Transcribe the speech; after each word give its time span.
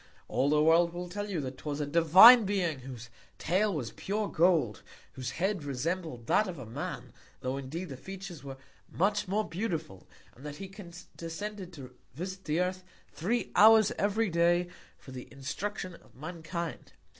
All 0.27 0.49
the 0.49 0.63
World 0.63 0.93
will 0.95 1.07
tell 1.09 1.29
you, 1.29 1.39
that 1.41 1.59
'twas 1.59 1.79
a 1.79 1.85
divine 1.85 2.43
Being 2.43 2.79
whose 2.79 3.11
Tail 3.37 3.71
was 3.71 3.91
pure 3.91 4.27
Gold, 4.27 4.81
whose 5.11 5.29
Head 5.37 5.63
resembled 5.63 6.25
that 6.25 6.47
of 6.47 6.57
a 6.57 6.65
Man, 6.65 7.13
tho' 7.41 7.57
indeed 7.57 7.89
the 7.89 7.97
Features 7.97 8.43
were 8.43 8.57
much 8.89 9.27
more 9.27 9.47
beautiful; 9.47 10.07
and 10.33 10.43
that 10.43 10.55
he 10.55 10.69
condescended 10.69 11.71
to 11.73 11.93
visit 12.15 12.45
the 12.45 12.61
Earth 12.61 12.83
three 13.11 13.51
Hours 13.55 13.91
every 13.99 14.31
Day, 14.31 14.69
for 14.97 15.11
the 15.11 15.27
Instruction 15.31 15.93
of 15.93 16.15
Mankind. 16.15 16.93